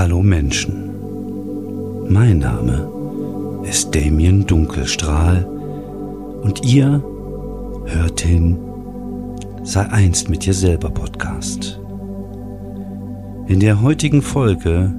[0.00, 0.94] Hallo Menschen.
[2.08, 2.88] Mein Name
[3.68, 5.44] ist Damien Dunkelstrahl
[6.40, 7.02] und ihr
[7.84, 8.58] hört den
[9.64, 11.80] Sei einst mit dir selber Podcast.
[13.48, 14.94] In der heutigen Folge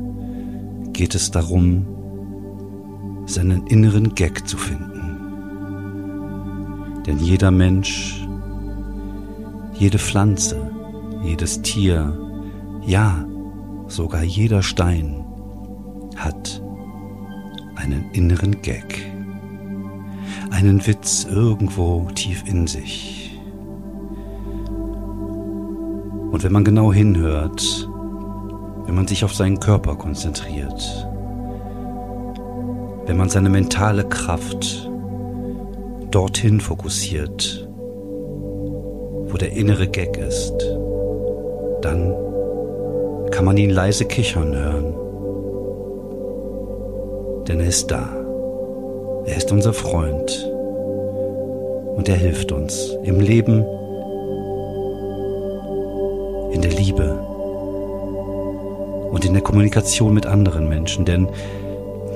[0.92, 1.88] geht es darum,
[3.26, 5.16] seinen inneren Gag zu finden.
[7.08, 8.28] Denn jeder Mensch,
[9.76, 10.58] jede Pflanze,
[11.24, 12.20] jedes Tier,
[12.86, 13.26] ja,
[13.90, 15.26] sogar jeder Stein
[16.16, 16.62] hat
[17.76, 19.06] einen inneren Gag,
[20.52, 23.40] einen Witz irgendwo tief in sich.
[26.32, 27.90] Und wenn man genau hinhört,
[28.86, 31.08] wenn man sich auf seinen Körper konzentriert,
[33.06, 34.90] wenn man seine mentale Kraft
[36.12, 37.68] dorthin fokussiert,
[39.28, 40.54] wo der innere Gag ist,
[41.82, 42.14] dann
[43.40, 44.94] kann man ihn leise kichern hören.
[47.48, 48.10] Denn er ist da.
[49.28, 50.52] Er ist unser Freund.
[51.96, 53.64] Und er hilft uns im Leben,
[56.52, 57.18] in der Liebe
[59.10, 61.06] und in der Kommunikation mit anderen Menschen.
[61.06, 61.30] Denn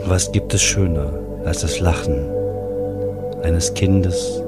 [0.06, 1.14] was gibt es schöner
[1.46, 2.30] als das Lachen
[3.44, 4.44] eines Kindes,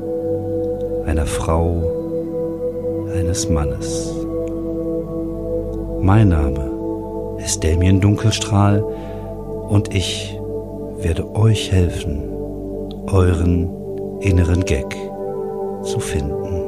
[1.05, 4.24] einer Frau, eines Mannes?
[6.05, 10.39] Mein Name ist Damien Dunkelstrahl und ich
[10.99, 12.21] werde euch helfen,
[13.07, 13.71] euren
[14.21, 14.95] inneren Gag
[15.81, 16.64] zu finden.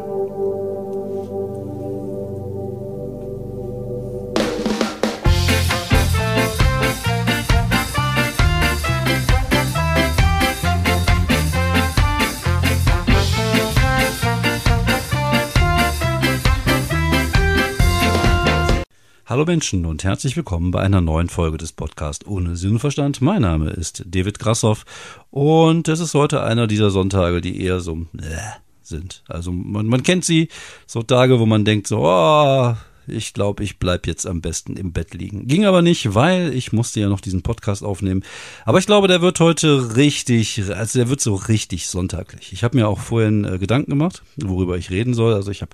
[19.29, 22.79] Hallo Menschen und herzlich willkommen bei einer neuen Folge des Podcasts ohne Sinn.
[23.19, 24.85] Mein Name ist David Grassoff
[25.31, 28.37] und es ist heute einer dieser Sonntage, die eher so äh,
[28.81, 29.23] sind.
[29.27, 30.47] Also man, man kennt sie,
[30.85, 34.93] so Tage, wo man denkt so, oh, ich glaube, ich bleib jetzt am besten im
[34.93, 35.45] Bett liegen.
[35.45, 38.23] Ging aber nicht, weil ich musste ja noch diesen Podcast aufnehmen.
[38.63, 42.53] Aber ich glaube, der wird heute richtig, also der wird so richtig sonntaglich.
[42.53, 45.33] Ich habe mir auch vorhin äh, Gedanken gemacht, worüber ich reden soll.
[45.33, 45.71] Also ich habe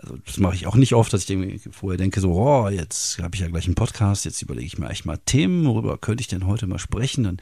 [0.00, 3.34] also das mache ich auch nicht oft, dass ich vorher denke, so, oh, jetzt habe
[3.34, 6.28] ich ja gleich einen Podcast, jetzt überlege ich mir echt mal Themen, worüber könnte ich
[6.28, 7.24] denn heute mal sprechen?
[7.24, 7.38] Dann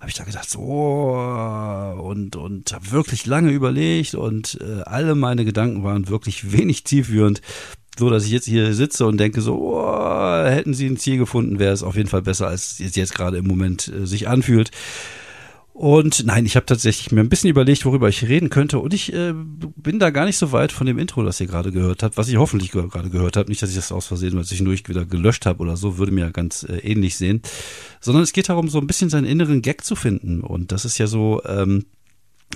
[0.00, 5.44] habe ich da gedacht, so, und, und habe wirklich lange überlegt und äh, alle meine
[5.44, 7.42] Gedanken waren wirklich wenig tiefführend,
[7.98, 11.58] so dass ich jetzt hier sitze und denke so, oh, hätten sie ein Ziel gefunden,
[11.58, 14.70] wäre es auf jeden Fall besser, als es jetzt gerade im Moment äh, sich anfühlt.
[15.74, 18.78] Und nein, ich habe tatsächlich mir ein bisschen überlegt, worüber ich reden könnte.
[18.78, 21.72] Und ich äh, bin da gar nicht so weit von dem Intro, das ihr gerade
[21.72, 23.48] gehört habt, was ich hoffentlich gerade gehört habt.
[23.48, 26.26] Nicht, dass ich das aus Versehen mal zwischendurch wieder gelöscht habe oder so, würde mir
[26.26, 27.40] ja ganz äh, ähnlich sehen.
[28.00, 30.42] Sondern es geht darum, so ein bisschen seinen inneren Gag zu finden.
[30.42, 31.86] Und das ist ja so, ähm,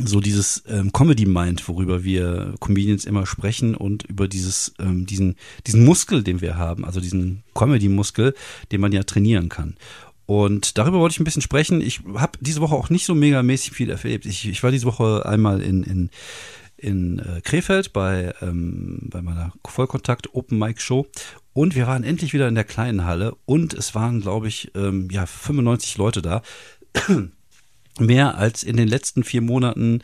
[0.04, 5.37] so dieses ähm, Comedy Mind, worüber wir Comedians immer sprechen und über dieses ähm, diesen
[5.66, 8.34] diesen Muskel, den wir haben, also diesen Comedy Muskel,
[8.72, 9.77] den man ja trainieren kann.
[10.26, 11.81] Und darüber wollte ich ein bisschen sprechen.
[11.81, 14.26] Ich habe diese Woche auch nicht so megamäßig viel erlebt.
[14.26, 16.10] Ich, ich war diese Woche einmal in, in,
[16.76, 21.06] in äh, Krefeld bei, ähm, bei meiner Vollkontakt Open Mic Show
[21.53, 25.09] und wir waren endlich wieder in der kleinen Halle und es waren, glaube ich, ähm,
[25.10, 26.42] ja 95 Leute da.
[27.98, 30.03] Mehr als in den letzten vier Monaten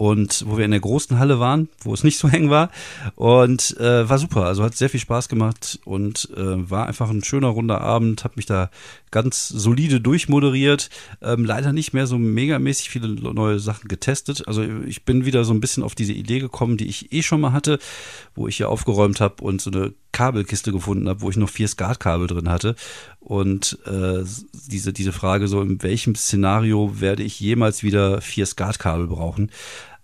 [0.00, 2.70] und wo wir in der großen Halle waren, wo es nicht so eng war
[3.16, 4.46] und äh, war super.
[4.46, 8.24] Also hat sehr viel Spaß gemacht und äh, war einfach ein schöner runder Abend.
[8.24, 8.70] Habe mich da
[9.10, 10.88] ganz solide durchmoderiert.
[11.20, 14.48] Ähm, leider nicht mehr so megamäßig viele neue Sachen getestet.
[14.48, 17.42] Also ich bin wieder so ein bisschen auf diese Idee gekommen, die ich eh schon
[17.42, 17.78] mal hatte,
[18.34, 21.68] wo ich hier aufgeräumt habe und so eine Kabelkiste gefunden habe, wo ich noch vier
[21.68, 22.74] Skatkabel drin hatte.
[23.20, 24.24] Und äh,
[24.66, 29.50] diese, diese Frage so, in welchem Szenario werde ich jemals wieder vier Skatkabel brauchen?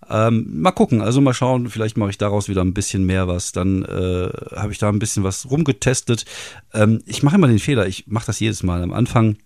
[0.09, 3.51] Ähm, mal gucken, also mal schauen, vielleicht mache ich daraus wieder ein bisschen mehr was.
[3.51, 6.25] Dann äh, habe ich da ein bisschen was rumgetestet.
[6.73, 9.37] Ähm, ich mache immer den Fehler, ich mache das jedes Mal am Anfang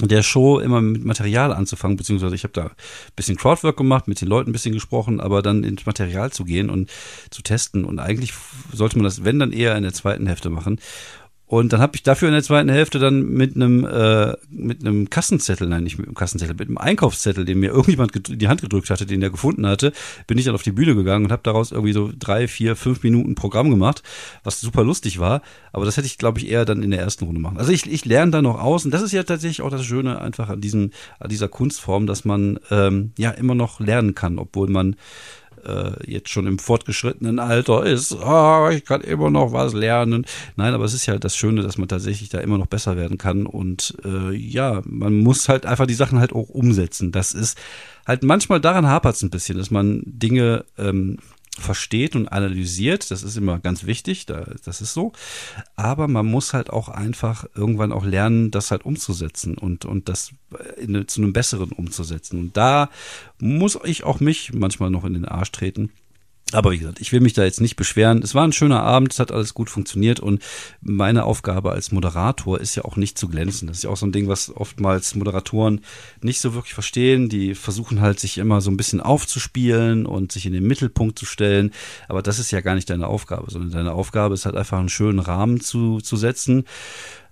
[0.00, 2.72] der Show immer mit Material anzufangen, beziehungsweise ich habe da ein
[3.16, 6.68] bisschen Crowdwork gemacht, mit den Leuten ein bisschen gesprochen, aber dann ins Material zu gehen
[6.68, 6.90] und
[7.30, 7.84] zu testen.
[7.84, 8.34] Und eigentlich
[8.72, 10.78] sollte man das, wenn dann eher in der zweiten Hälfte machen.
[11.48, 15.08] Und dann habe ich dafür in der zweiten Hälfte dann mit einem äh, mit einem
[15.10, 18.62] Kassenzettel, nein, nicht mit einem Kassenzettel, mit einem Einkaufszettel, den mir irgendjemand in die Hand
[18.62, 19.92] gedrückt hatte, den der gefunden hatte,
[20.26, 23.04] bin ich dann auf die Bühne gegangen und habe daraus irgendwie so drei, vier, fünf
[23.04, 24.02] Minuten Programm gemacht,
[24.42, 25.40] was super lustig war.
[25.72, 27.58] Aber das hätte ich, glaube ich, eher dann in der ersten Runde machen.
[27.58, 30.20] Also ich, ich lerne da noch aus und das ist ja tatsächlich auch das Schöne
[30.20, 30.90] einfach an diesem
[31.20, 34.96] an dieser Kunstform, dass man ähm, ja immer noch lernen kann, obwohl man
[35.66, 40.26] äh, jetzt schon im fortgeschrittenen Alter ist, oh, ich kann immer noch was lernen.
[40.56, 43.18] Nein, aber es ist ja das Schöne, dass man tatsächlich da immer noch besser werden
[43.18, 43.46] kann.
[43.46, 47.12] Und äh, ja, man muss halt einfach die Sachen halt auch umsetzen.
[47.12, 47.58] Das ist
[48.06, 51.18] halt manchmal daran hapert es ein bisschen, dass man Dinge ähm,
[51.58, 53.10] versteht und analysiert.
[53.10, 55.12] Das ist immer ganz wichtig, da, das ist so.
[55.74, 60.32] Aber man muss halt auch einfach irgendwann auch lernen, das halt umzusetzen und, und das
[60.76, 62.38] in, zu einem besseren umzusetzen.
[62.38, 62.90] Und da
[63.38, 65.90] muss ich auch mich manchmal noch in den Arsch treten
[66.52, 68.22] aber wie gesagt, ich will mich da jetzt nicht beschweren.
[68.22, 70.40] Es war ein schöner Abend, es hat alles gut funktioniert und
[70.80, 73.66] meine Aufgabe als Moderator ist ja auch nicht zu glänzen.
[73.66, 75.80] Das ist ja auch so ein Ding, was oftmals Moderatoren
[76.22, 77.28] nicht so wirklich verstehen.
[77.28, 81.26] Die versuchen halt sich immer so ein bisschen aufzuspielen und sich in den Mittelpunkt zu
[81.26, 81.72] stellen.
[82.08, 84.88] Aber das ist ja gar nicht deine Aufgabe, sondern deine Aufgabe ist halt einfach einen
[84.88, 86.64] schönen Rahmen zu, zu setzen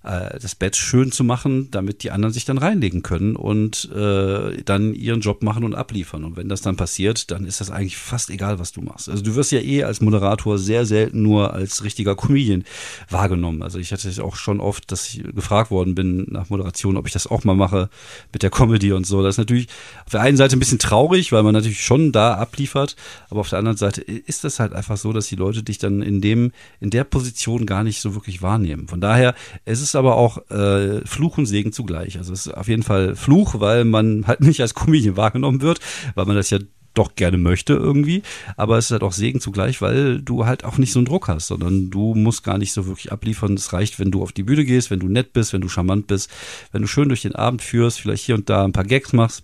[0.05, 4.63] äh, das Bett schön zu machen, damit die anderen sich dann reinlegen können und äh,
[4.65, 6.25] dann ihren Job machen und abliefern.
[6.25, 9.09] Und wenn das dann passiert, dann ist das eigentlich fast egal, was du machst.
[9.09, 12.65] Also du wirst ja eh als Moderator sehr selten nur als richtiger Comedian
[13.09, 13.63] wahrgenommen.
[13.63, 17.13] Also ich hatte auch schon oft, dass ich gefragt worden bin nach Moderation, ob ich
[17.13, 17.89] das auch mal mache
[18.33, 19.23] mit der Comedy und so.
[19.23, 19.69] Das ist natürlich
[20.05, 22.97] auf der einen Seite ein bisschen traurig, weil man natürlich schon da abliefert,
[23.31, 26.03] aber auf der anderen Seite ist das halt einfach so, dass die Leute dich dann
[26.03, 28.89] in dem, in der Position gar nicht so wirklich wahrnehmen.
[28.89, 29.35] Von daher,
[29.65, 32.19] es ist aber auch äh, Fluch und Segen zugleich.
[32.19, 35.81] Also es ist auf jeden Fall Fluch, weil man halt nicht als Comedian wahrgenommen wird,
[36.15, 36.59] weil man das ja
[36.95, 38.23] doch gerne möchte irgendwie,
[38.57, 41.29] aber es ist halt auch Segen zugleich, weil du halt auch nicht so einen Druck
[41.29, 43.55] hast, sondern du musst gar nicht so wirklich abliefern.
[43.55, 46.07] Es reicht, wenn du auf die Bühne gehst, wenn du nett bist, wenn du charmant
[46.07, 46.31] bist,
[46.71, 49.43] wenn du schön durch den Abend führst, vielleicht hier und da ein paar Gags machst.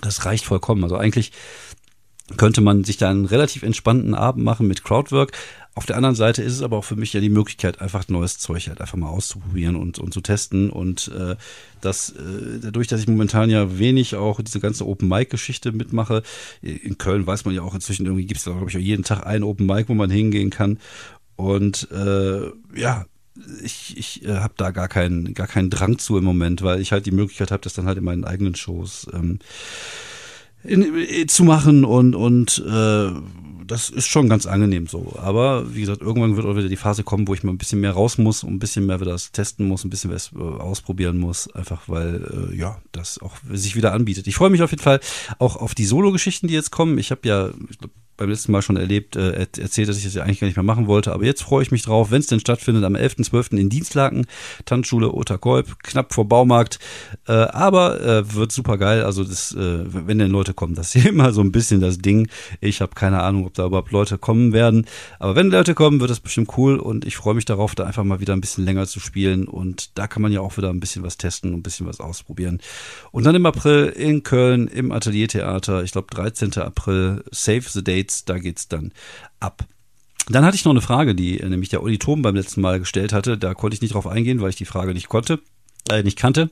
[0.00, 0.84] Das reicht vollkommen.
[0.84, 1.32] Also eigentlich
[2.36, 5.32] könnte man sich da einen relativ entspannten Abend machen mit Crowdwork,
[5.76, 8.38] auf der anderen Seite ist es aber auch für mich ja die Möglichkeit, einfach neues
[8.38, 10.70] Zeug halt einfach mal auszuprobieren und, und zu testen.
[10.70, 11.34] Und äh,
[11.80, 16.22] das, äh, dadurch, dass ich momentan ja wenig auch diese ganze Open-Mic-Geschichte mitmache,
[16.62, 19.02] in Köln weiß man ja auch inzwischen, irgendwie gibt es da, glaube ich, auch jeden
[19.02, 20.78] Tag einen Open-Mic, wo man hingehen kann.
[21.34, 23.06] Und äh, ja,
[23.64, 26.92] ich, ich äh, habe da gar keinen, gar keinen Drang zu im Moment, weil ich
[26.92, 29.40] halt die Möglichkeit habe, das dann halt in meinen eigenen Shows ähm,
[30.64, 33.10] in, in, zu machen und, und äh,
[33.66, 35.14] das ist schon ganz angenehm so.
[35.18, 37.80] Aber wie gesagt, irgendwann wird auch wieder die Phase kommen, wo ich mal ein bisschen
[37.80, 40.38] mehr raus muss und ein bisschen mehr wieder das testen muss, ein bisschen was äh,
[40.38, 44.26] ausprobieren muss, einfach weil äh, ja das auch sich wieder anbietet.
[44.26, 45.00] Ich freue mich auf jeden Fall
[45.38, 46.98] auch auf die Solo-Geschichten, die jetzt kommen.
[46.98, 50.14] Ich habe ja, ich glaub, beim letzten Mal schon erlebt, äh, erzählt, dass ich das
[50.14, 51.12] ja eigentlich gar nicht mehr machen wollte.
[51.12, 53.56] Aber jetzt freue ich mich drauf, wenn es denn stattfindet, am 11.12.
[53.56, 54.26] in Dienstlaken,
[54.64, 56.78] Tanzschule Oterkolb, knapp vor Baumarkt.
[57.26, 59.02] Äh, aber äh, wird super geil.
[59.02, 62.28] Also das, äh, wenn denn Leute kommen, das ist immer so ein bisschen das Ding.
[62.60, 64.86] Ich habe keine Ahnung, ob da überhaupt Leute kommen werden.
[65.18, 68.04] Aber wenn Leute kommen, wird das bestimmt cool und ich freue mich darauf, da einfach
[68.04, 69.48] mal wieder ein bisschen länger zu spielen.
[69.48, 72.00] Und da kann man ja auch wieder ein bisschen was testen und ein bisschen was
[72.00, 72.60] ausprobieren.
[73.10, 76.52] Und dann im April in Köln im Ateliertheater, ich glaube 13.
[76.58, 78.92] April, Save the Date States, da geht's dann
[79.40, 79.66] ab.
[80.28, 82.78] Dann hatte ich noch eine Frage, die äh, nämlich der Uli Thom beim letzten Mal
[82.78, 83.36] gestellt hatte.
[83.36, 85.40] Da konnte ich nicht drauf eingehen, weil ich die Frage nicht konnte,
[85.90, 86.50] äh, nicht kannte.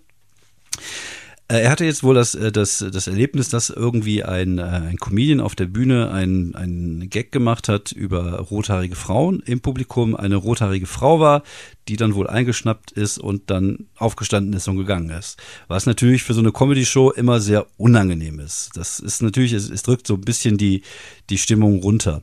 [1.52, 5.40] Äh, er hatte jetzt wohl das, äh, das, das Erlebnis, dass irgendwie ein, ein Comedian
[5.40, 10.16] auf der Bühne einen, einen Gag gemacht hat über rothaarige Frauen im Publikum.
[10.16, 11.42] Eine rothaarige Frau war,
[11.88, 15.38] die dann wohl eingeschnappt ist und dann aufgestanden ist und gegangen ist.
[15.68, 18.70] Was natürlich für so eine Comedy-Show immer sehr unangenehm ist.
[18.74, 20.82] Das ist natürlich, es, es drückt so ein bisschen die,
[21.28, 22.22] die Stimmung runter.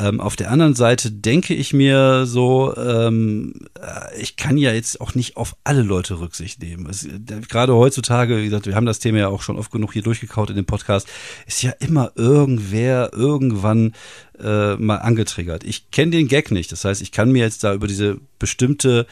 [0.00, 5.00] Ähm, auf der anderen Seite denke ich mir so, ähm, äh, ich kann ja jetzt
[5.00, 6.88] auch nicht auf alle Leute Rücksicht nehmen.
[6.90, 7.06] Es,
[7.48, 10.50] gerade heutzutage, wie gesagt, wir haben das Thema ja auch schon oft genug hier durchgekaut
[10.50, 11.06] in dem Podcast,
[11.46, 13.94] ist ja immer irgendwer irgendwann
[14.40, 15.62] äh, mal angetriggert.
[15.62, 19.06] Ich kenne den Gag nicht, das heißt, ich kann mir jetzt da über diese bestimmte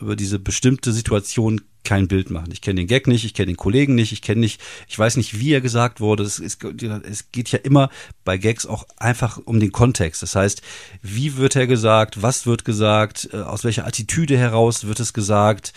[0.00, 2.50] über diese bestimmte Situation kein Bild machen.
[2.52, 5.16] Ich kenne den Gag nicht, ich kenne den Kollegen nicht, ich kenne nicht, ich weiß
[5.16, 6.22] nicht, wie er gesagt wurde.
[6.22, 7.90] Es, ist, es geht ja immer
[8.24, 10.22] bei Gags auch einfach um den Kontext.
[10.22, 10.62] Das heißt,
[11.02, 15.72] wie wird er gesagt, was wird gesagt, äh, aus welcher Attitüde heraus wird es gesagt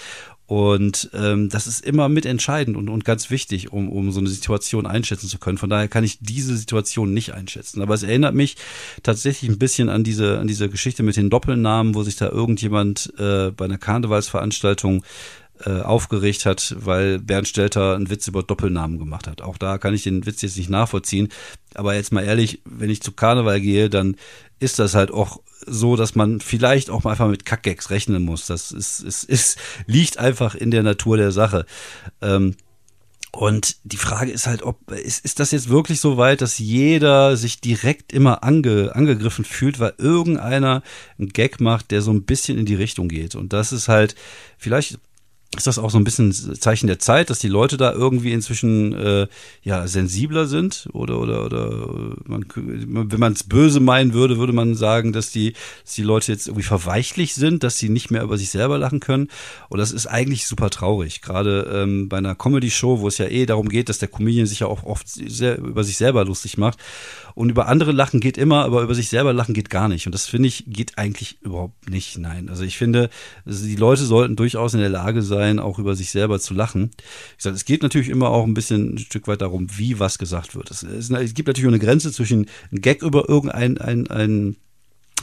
[0.45, 4.85] und ähm, das ist immer mitentscheidend und, und ganz wichtig, um, um so eine Situation
[4.85, 5.57] einschätzen zu können.
[5.57, 7.81] Von daher kann ich diese Situation nicht einschätzen.
[7.81, 8.57] Aber es erinnert mich
[9.03, 13.13] tatsächlich ein bisschen an diese, an diese Geschichte mit den Doppelnamen, wo sich da irgendjemand
[13.17, 15.03] äh, bei einer Karnevalsveranstaltung
[15.65, 19.41] äh, aufgeregt hat, weil Bernd Stelter einen Witz über Doppelnamen gemacht hat.
[19.41, 21.29] Auch da kann ich den Witz jetzt nicht nachvollziehen.
[21.75, 24.15] Aber jetzt mal ehrlich, wenn ich zu Karneval gehe, dann
[24.59, 28.47] ist das halt auch so, dass man vielleicht auch mal einfach mit Kackgags rechnen muss.
[28.47, 31.65] Das ist, ist, ist, liegt einfach in der Natur der Sache.
[32.21, 32.55] Ähm,
[33.31, 37.35] und die Frage ist halt, ob ist, ist das jetzt wirklich so weit, dass jeder
[37.35, 40.83] sich direkt immer ange, angegriffen fühlt, weil irgendeiner
[41.17, 43.33] einen Gag macht, der so ein bisschen in die Richtung geht.
[43.33, 44.13] Und das ist halt
[44.59, 44.99] vielleicht
[45.55, 48.93] ist das auch so ein bisschen Zeichen der Zeit, dass die Leute da irgendwie inzwischen
[48.93, 49.27] äh,
[49.61, 54.75] ja sensibler sind oder oder oder man, wenn man es böse meinen würde, würde man
[54.75, 58.37] sagen, dass die dass die Leute jetzt irgendwie verweichlich sind, dass sie nicht mehr über
[58.37, 59.29] sich selber lachen können.
[59.69, 61.21] Und das ist eigentlich super traurig.
[61.21, 64.59] Gerade ähm, bei einer Comedy-Show, wo es ja eh darum geht, dass der Comedian sich
[64.59, 66.79] ja auch oft sehr über sich selber lustig macht.
[67.35, 70.05] Und über andere lachen geht immer, aber über sich selber lachen geht gar nicht.
[70.05, 72.17] Und das finde ich geht eigentlich überhaupt nicht.
[72.17, 73.09] Nein, also ich finde,
[73.45, 76.91] die Leute sollten durchaus in der Lage sein auch über sich selber zu lachen.
[77.37, 80.17] Ich sage, es geht natürlich immer auch ein bisschen ein Stück weit darum, wie was
[80.17, 80.71] gesagt wird.
[80.71, 84.55] Es, es, es gibt natürlich eine Grenze zwischen ein Gag über irgendein ein, ein,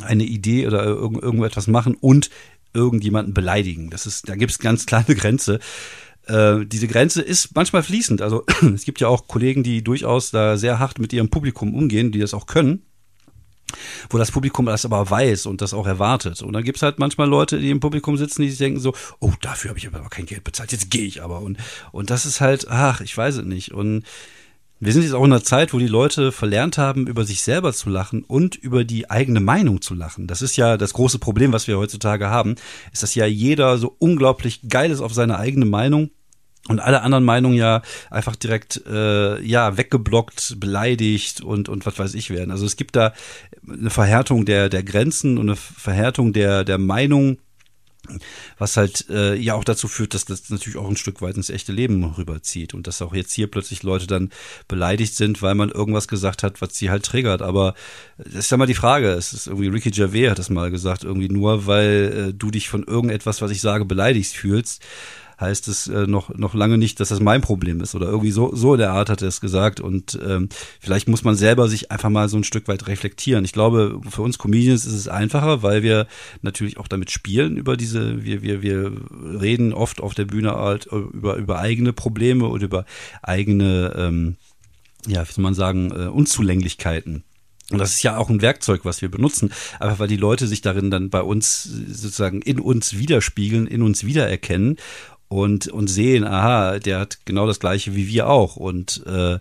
[0.03, 2.31] eine Idee oder irgend, irgendetwas machen und
[2.73, 3.91] irgendjemanden beleidigen.
[3.91, 5.59] Das ist, da gibt es ganz kleine Grenze
[6.27, 8.23] äh, diese Grenze ist manchmal fließend.
[8.23, 12.13] Also es gibt ja auch Kollegen, die durchaus da sehr hart mit ihrem Publikum umgehen,
[12.13, 12.83] die das auch können
[14.09, 16.43] wo das Publikum das aber weiß und das auch erwartet.
[16.43, 19.33] Und dann gibt's halt manchmal Leute, die im Publikum sitzen, die sich denken so, oh,
[19.41, 21.41] dafür habe ich aber kein Geld bezahlt, jetzt gehe ich aber.
[21.41, 21.59] Und,
[21.93, 23.73] und das ist halt, ach, ich weiß es nicht.
[23.73, 24.05] Und
[24.81, 27.75] wir sind jetzt auch in einer Zeit, wo die Leute verlernt haben, über sich selber
[27.75, 30.27] zu lachen und über die eigene Meinung zu lachen.
[30.27, 32.55] Das ist ja das große Problem, was wir heutzutage haben,
[32.91, 36.11] ist, dass ja jeder so unglaublich geil ist auf seine eigene Meinung
[36.69, 42.15] und alle anderen Meinungen ja einfach direkt äh, ja weggeblockt, beleidigt und und was weiß
[42.15, 42.51] ich werden.
[42.51, 43.13] Also es gibt da
[43.69, 47.39] eine Verhärtung der der Grenzen und eine Verhärtung der der Meinung,
[48.59, 51.51] was halt äh, ja auch dazu führt, dass das natürlich auch ein Stück weit ins
[51.51, 54.31] echte Leben rüberzieht und dass auch jetzt hier plötzlich Leute dann
[54.69, 57.43] beleidigt sind, weil man irgendwas gesagt hat, was sie halt triggert.
[57.43, 57.75] Aber
[58.19, 59.11] das ist ja mal die Frage.
[59.11, 62.69] Es ist irgendwie Ricky Gervais hat das mal gesagt, irgendwie nur weil äh, du dich
[62.69, 64.83] von irgendetwas, was ich sage, beleidigt fühlst,
[65.41, 67.95] heißt es äh, noch, noch lange nicht, dass das mein Problem ist.
[67.95, 69.81] Oder irgendwie so, so in der Art hat er es gesagt.
[69.81, 70.49] Und ähm,
[70.81, 73.45] vielleicht muss man selber sich einfach mal so ein Stück weit reflektieren.
[73.45, 76.07] Ich glaube, für uns Comedians ist es einfacher, weil wir
[76.43, 78.93] natürlich auch damit spielen über diese, wir, wir, wir
[79.41, 82.85] reden oft auf der Bühne halt über, über eigene Probleme und über
[83.23, 84.37] eigene, ähm,
[85.07, 87.25] ja, wie soll man sagen, äh, Unzulänglichkeiten.
[87.71, 90.61] Und das ist ja auch ein Werkzeug, was wir benutzen, einfach weil die Leute sich
[90.61, 94.77] darin dann bei uns sozusagen in uns widerspiegeln, in uns wiedererkennen
[95.31, 98.57] und, und sehen, aha, der hat genau das gleiche wie wir auch.
[98.57, 99.39] Und, äh,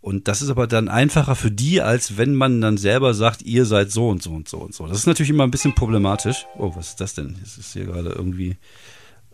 [0.00, 3.66] und das ist aber dann einfacher für die, als wenn man dann selber sagt, ihr
[3.66, 4.86] seid so und so und so und so.
[4.86, 6.46] Das ist natürlich immer ein bisschen problematisch.
[6.56, 7.36] Oh, was ist das denn?
[7.42, 8.58] Das ist hier gerade irgendwie.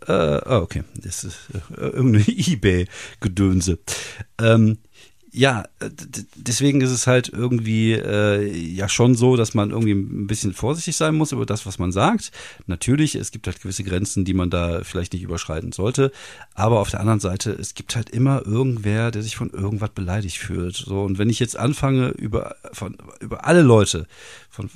[0.06, 0.84] Äh, oh, okay.
[0.96, 1.36] Das ist
[1.76, 3.78] äh, irgendeine Ebay-Gedönse.
[4.40, 4.78] Ähm,
[5.36, 5.90] ja, äh,
[6.36, 10.96] deswegen ist es halt irgendwie äh, ja schon so, dass man irgendwie ein bisschen vorsichtig
[10.96, 12.30] sein muss über das, was man sagt.
[12.68, 16.12] Natürlich, es gibt halt gewisse Grenzen, die man da vielleicht nicht überschreiten sollte.
[16.54, 20.38] Aber auf der anderen Seite, es gibt halt immer irgendwer, der sich von irgendwas beleidigt
[20.38, 20.76] fühlt.
[20.76, 24.06] So und wenn ich jetzt anfange über von über alle Leute
[24.50, 24.70] von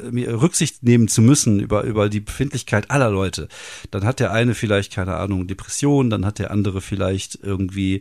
[0.00, 3.48] Rücksicht nehmen zu müssen über, über die Befindlichkeit aller Leute.
[3.90, 8.00] Dann hat der eine vielleicht, keine Ahnung, Depression, dann hat der andere vielleicht irgendwie,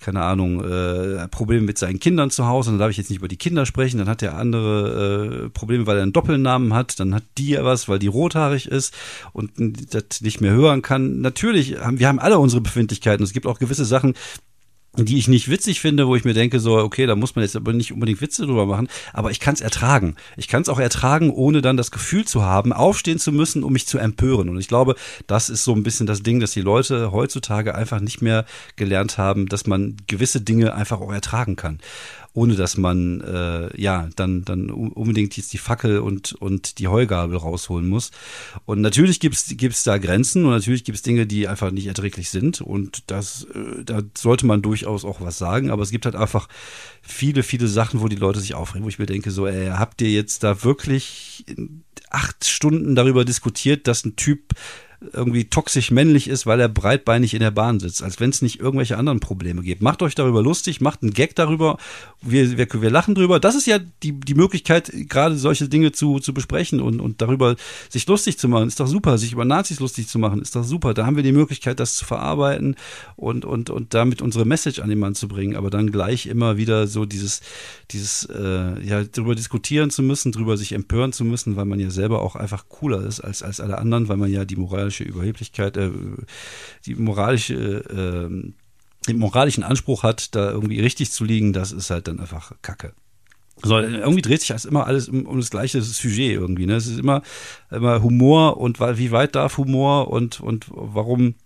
[0.00, 3.28] keine Ahnung, äh, Probleme mit seinen Kindern zu Hause, dann darf ich jetzt nicht über
[3.28, 7.14] die Kinder sprechen, dann hat der andere äh, Probleme, weil er einen Doppelnamen hat, dann
[7.14, 8.94] hat die ja was, weil die rothaarig ist
[9.32, 9.52] und
[9.94, 11.20] das nicht mehr hören kann.
[11.20, 13.24] Natürlich, haben, wir haben alle unsere Befindlichkeiten.
[13.24, 14.14] Es gibt auch gewisse Sachen,
[14.96, 17.56] die ich nicht witzig finde, wo ich mir denke, so, okay, da muss man jetzt
[17.56, 20.16] aber nicht unbedingt Witze drüber machen, aber ich kann es ertragen.
[20.36, 23.72] Ich kann es auch ertragen, ohne dann das Gefühl zu haben, aufstehen zu müssen, um
[23.72, 24.48] mich zu empören.
[24.48, 28.00] Und ich glaube, das ist so ein bisschen das Ding, dass die Leute heutzutage einfach
[28.00, 28.44] nicht mehr
[28.76, 31.78] gelernt haben, dass man gewisse Dinge einfach auch ertragen kann
[32.36, 37.38] ohne dass man äh, ja dann dann unbedingt jetzt die Fackel und und die Heugabel
[37.38, 38.10] rausholen muss.
[38.66, 42.60] Und natürlich gibt's gibt's da Grenzen und natürlich gibt's Dinge, die einfach nicht erträglich sind
[42.60, 45.70] und das äh, da sollte man durchaus auch was sagen.
[45.70, 46.46] Aber es gibt halt einfach
[47.00, 50.02] viele viele Sachen, wo die Leute sich aufregen, wo ich mir denke so, ey, habt
[50.02, 51.46] ihr jetzt da wirklich
[52.10, 54.52] acht Stunden darüber diskutiert, dass ein Typ
[55.12, 58.60] irgendwie toxisch männlich ist, weil er breitbeinig in der Bahn sitzt, als wenn es nicht
[58.60, 59.82] irgendwelche anderen Probleme gibt.
[59.82, 61.78] Macht euch darüber lustig, macht einen Gag darüber,
[62.22, 63.40] wir, wir, wir lachen drüber.
[63.40, 67.56] Das ist ja die, die Möglichkeit, gerade solche Dinge zu, zu besprechen und, und darüber
[67.88, 68.68] sich lustig zu machen.
[68.68, 70.94] Ist doch super, sich über Nazis lustig zu machen, ist doch super.
[70.94, 72.76] Da haben wir die Möglichkeit, das zu verarbeiten
[73.16, 76.56] und, und, und damit unsere Message an den Mann zu bringen, aber dann gleich immer
[76.56, 77.42] wieder so dieses,
[77.90, 81.90] dieses, äh, ja, darüber diskutieren zu müssen, darüber sich empören zu müssen, weil man ja
[81.90, 85.76] selber auch einfach cooler ist als, als alle anderen, weil man ja die moralische Überheblichkeit,
[85.76, 85.90] äh,
[86.84, 88.52] die moralische, äh,
[89.08, 92.92] den moralischen Anspruch hat, da irgendwie richtig zu liegen, das ist halt dann einfach Kacke.
[93.62, 96.66] So, irgendwie dreht sich das immer alles um, um das gleiche Sujet irgendwie.
[96.66, 96.74] Ne?
[96.74, 97.22] Es ist immer,
[97.70, 101.36] immer Humor und wie weit darf Humor und, und warum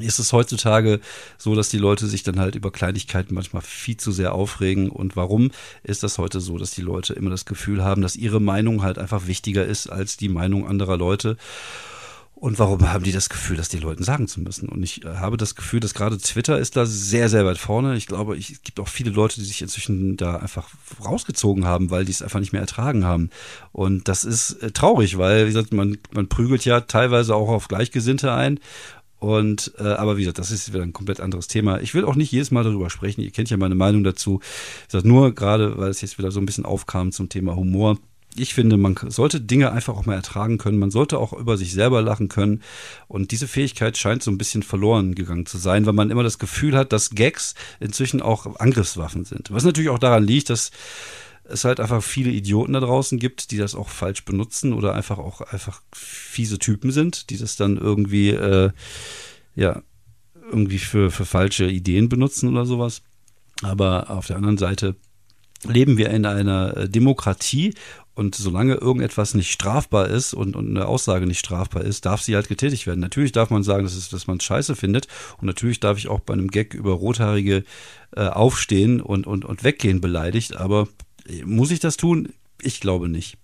[0.00, 1.00] ist es heutzutage
[1.38, 4.90] so, dass die Leute sich dann halt über Kleinigkeiten manchmal viel zu sehr aufregen.
[4.90, 5.50] Und warum
[5.82, 8.98] ist das heute so, dass die Leute immer das Gefühl haben, dass ihre Meinung halt
[8.98, 11.36] einfach wichtiger ist als die Meinung anderer Leute?
[12.38, 14.68] Und warum haben die das Gefühl, das den Leuten sagen zu müssen?
[14.68, 17.96] Und ich äh, habe das Gefühl, dass gerade Twitter ist da sehr, sehr weit vorne.
[17.96, 20.68] Ich glaube, es gibt auch viele Leute, die sich inzwischen da einfach
[21.02, 23.30] rausgezogen haben, weil die es einfach nicht mehr ertragen haben.
[23.72, 27.68] Und das ist äh, traurig, weil, wie gesagt, man, man prügelt ja teilweise auch auf
[27.68, 28.60] Gleichgesinnte ein.
[29.18, 31.80] Und äh, aber wie gesagt, das ist wieder ein komplett anderes Thema.
[31.80, 33.22] Ich will auch nicht jedes Mal darüber sprechen.
[33.22, 34.40] Ihr kennt ja meine Meinung dazu.
[34.40, 37.96] Wie gesagt, nur gerade, weil es jetzt wieder so ein bisschen aufkam zum Thema Humor
[38.38, 40.78] ich finde, man sollte Dinge einfach auch mal ertragen können.
[40.78, 42.62] Man sollte auch über sich selber lachen können.
[43.08, 46.38] Und diese Fähigkeit scheint so ein bisschen verloren gegangen zu sein, weil man immer das
[46.38, 49.50] Gefühl hat, dass Gags inzwischen auch Angriffswaffen sind.
[49.50, 50.70] Was natürlich auch daran liegt, dass
[51.44, 55.18] es halt einfach viele Idioten da draußen gibt, die das auch falsch benutzen oder einfach
[55.18, 58.70] auch einfach fiese Typen sind, die das dann irgendwie, äh,
[59.54, 59.82] ja,
[60.50, 63.02] irgendwie für, für falsche Ideen benutzen oder sowas.
[63.62, 64.96] Aber auf der anderen Seite
[65.64, 67.74] leben wir in einer äh, Demokratie
[68.16, 72.34] und solange irgendetwas nicht strafbar ist und, und eine Aussage nicht strafbar ist, darf sie
[72.34, 73.00] halt getätigt werden.
[73.00, 75.06] Natürlich darf man sagen, dass, es, dass man scheiße findet.
[75.36, 77.62] Und natürlich darf ich auch bei einem Gag über Rothaarige
[78.16, 80.56] äh, aufstehen und, und, und weggehen beleidigt.
[80.56, 80.88] Aber
[81.28, 82.30] äh, muss ich das tun?
[82.62, 83.36] Ich glaube nicht.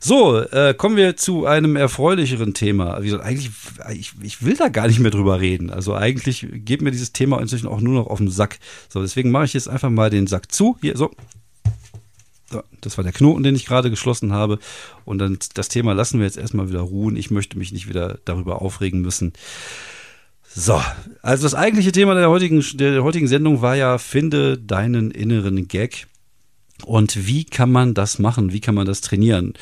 [0.00, 3.00] So, äh, kommen wir zu einem erfreulicheren Thema.
[3.00, 3.50] Wie gesagt, eigentlich,
[3.94, 5.70] ich, ich will da gar nicht mehr drüber reden.
[5.70, 8.58] Also eigentlich geht mir dieses Thema inzwischen auch nur noch auf den Sack.
[8.90, 10.76] So, deswegen mache ich jetzt einfach mal den Sack zu.
[10.82, 11.10] Hier, so,
[12.80, 14.58] das war der Knoten, den ich gerade geschlossen habe.
[15.04, 17.16] Und dann das Thema lassen wir jetzt erstmal wieder ruhen.
[17.16, 19.32] Ich möchte mich nicht wieder darüber aufregen müssen.
[20.56, 20.80] So,
[21.22, 26.06] also das eigentliche Thema der heutigen, der heutigen Sendung war ja, finde deinen inneren Gag.
[26.84, 28.52] Und wie kann man das machen?
[28.52, 29.54] Wie kann man das trainieren?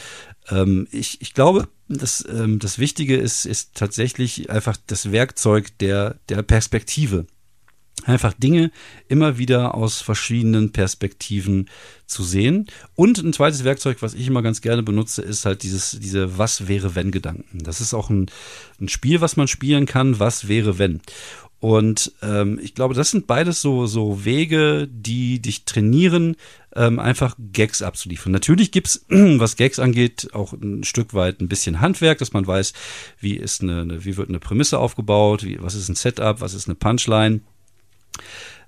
[0.51, 6.17] Ähm, ich, ich glaube, das, ähm, das Wichtige ist, ist tatsächlich einfach das Werkzeug der,
[6.29, 7.27] der Perspektive
[8.05, 8.71] einfach Dinge
[9.09, 11.69] immer wieder aus verschiedenen Perspektiven
[12.07, 12.67] zu sehen.
[12.95, 16.69] Und ein zweites Werkzeug, was ich immer ganz gerne benutze, ist halt dieses, diese Was
[16.69, 17.63] wäre wenn Gedanken.
[17.63, 18.31] Das ist auch ein,
[18.81, 20.19] ein Spiel, was man spielen kann.
[20.19, 21.01] Was wäre wenn?
[21.61, 26.35] Und ähm, ich glaube, das sind beides so, so Wege, die dich trainieren,
[26.75, 28.33] ähm, einfach Gags abzuliefern.
[28.33, 32.73] Natürlich gibt's, was Gags angeht, auch ein Stück weit ein bisschen Handwerk, dass man weiß,
[33.21, 36.55] wie ist eine, eine wie wird eine Prämisse aufgebaut, wie, was ist ein Setup, was
[36.55, 37.43] ist eine Punchline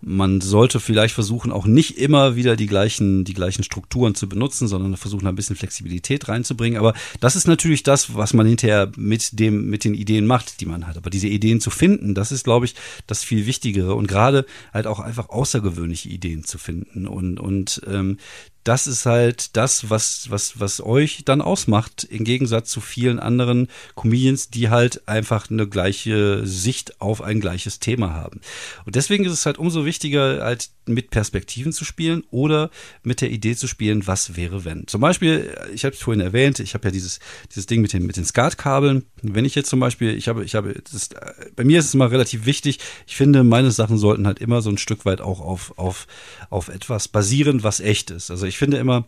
[0.07, 4.68] man sollte vielleicht versuchen, auch nicht immer wieder die gleichen, die gleichen Strukturen zu benutzen,
[4.68, 6.78] sondern versuchen, ein bisschen Flexibilität reinzubringen.
[6.78, 10.66] Aber das ist natürlich das, was man hinterher mit dem, mit den Ideen macht, die
[10.66, 10.96] man hat.
[10.96, 12.74] Aber diese Ideen zu finden, das ist, glaube ich,
[13.07, 18.18] das viel Wichtigere und gerade halt auch einfach außergewöhnliche Ideen zu finden und, und ähm,
[18.64, 23.68] das ist halt das, was, was, was euch dann ausmacht, im Gegensatz zu vielen anderen
[23.94, 28.40] Comedians, die halt einfach eine gleiche Sicht auf ein gleiches Thema haben.
[28.87, 32.70] Und deswegen ist es halt umso wichtiger, halt mit Perspektiven zu spielen oder
[33.03, 34.87] mit der Idee zu spielen, was wäre wenn.
[34.87, 38.05] Zum Beispiel, ich habe es vorhin erwähnt, ich habe ja dieses, dieses Ding mit den,
[38.07, 39.05] mit den Skatkabeln.
[39.22, 41.11] Wenn ich jetzt zum Beispiel, ich habe, ich habe, das,
[41.57, 44.70] bei mir ist es immer relativ wichtig, ich finde, meine Sachen sollten halt immer so
[44.70, 46.07] ein Stück weit auch auf, auf,
[46.50, 48.31] auf etwas basieren, was echt ist.
[48.31, 49.05] Also ich finde immer,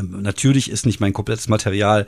[0.00, 2.06] natürlich ist nicht mein komplettes Material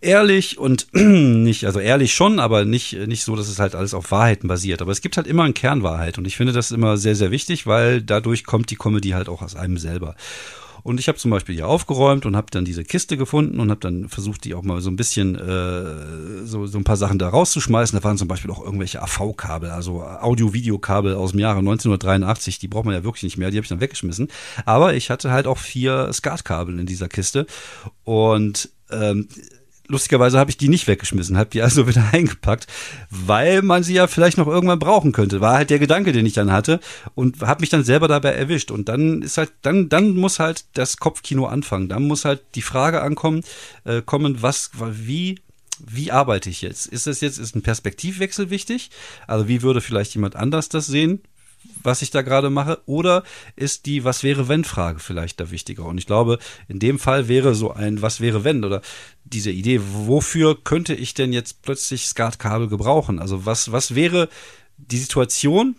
[0.00, 4.10] ehrlich und nicht, also ehrlich schon, aber nicht, nicht so, dass es halt alles auf
[4.10, 4.82] Wahrheiten basiert.
[4.82, 7.66] Aber es gibt halt immer eine Kernwahrheit und ich finde das immer sehr, sehr wichtig,
[7.66, 10.14] weil dadurch kommt die Comedy halt auch aus einem selber.
[10.86, 13.80] Und ich habe zum Beispiel hier aufgeräumt und habe dann diese Kiste gefunden und habe
[13.80, 17.28] dann versucht, die auch mal so ein bisschen, äh, so, so ein paar Sachen da
[17.28, 17.98] rauszuschmeißen.
[17.98, 22.60] Da waren zum Beispiel auch irgendwelche AV-Kabel, also Audio-Video-Kabel aus dem Jahre 1983.
[22.60, 24.28] Die braucht man ja wirklich nicht mehr, die habe ich dann weggeschmissen.
[24.64, 27.48] Aber ich hatte halt auch vier Skatkabel in dieser Kiste
[28.04, 29.26] und ähm,
[29.88, 32.66] lustigerweise habe ich die nicht weggeschmissen, habe die also wieder eingepackt,
[33.10, 35.40] weil man sie ja vielleicht noch irgendwann brauchen könnte.
[35.40, 36.80] War halt der Gedanke, den ich dann hatte
[37.14, 38.70] und habe mich dann selber dabei erwischt.
[38.70, 41.88] Und dann ist halt, dann, dann muss halt das Kopfkino anfangen.
[41.88, 43.42] Dann muss halt die Frage ankommen,
[43.84, 45.40] äh, kommen, was, wie
[45.78, 46.86] wie arbeite ich jetzt?
[46.86, 48.90] Ist das jetzt, ist ein Perspektivwechsel wichtig?
[49.26, 51.20] Also wie würde vielleicht jemand anders das sehen?
[51.86, 53.22] Was ich da gerade mache, oder
[53.54, 55.86] ist die Was wäre wenn Frage vielleicht da wichtiger?
[55.86, 58.82] Und ich glaube, in dem Fall wäre so ein Was wäre wenn oder
[59.24, 63.18] diese Idee, wofür könnte ich denn jetzt plötzlich Skatkabel gebrauchen?
[63.18, 64.28] Also was, was wäre
[64.76, 65.76] die Situation,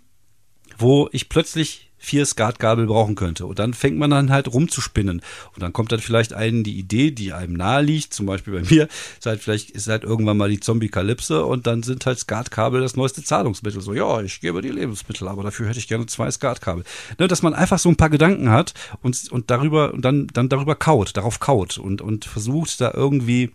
[0.78, 3.46] wo ich plötzlich vier Skatkabel brauchen könnte.
[3.46, 5.22] Und dann fängt man dann halt rumzuspinnen.
[5.54, 8.70] Und dann kommt dann vielleicht einen die Idee, die einem nahe liegt, zum Beispiel bei
[8.70, 12.82] mir, ist halt vielleicht ist halt irgendwann mal die Zombie-Kalypse und dann sind halt Skatkabel
[12.82, 13.82] das neueste Zahlungsmittel.
[13.82, 16.84] So, ja, ich gebe die Lebensmittel, aber dafür hätte ich gerne zwei Skatkabel.
[17.18, 20.50] Ne, dass man einfach so ein paar Gedanken hat und, und darüber, und dann, dann
[20.50, 23.52] darüber kaut, darauf kaut und, und versucht da irgendwie